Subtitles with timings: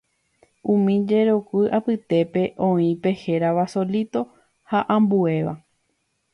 [0.73, 4.21] Umi jeroky apytépe oĩ pe hérava “solíto”
[4.69, 5.53] ha ambuéva.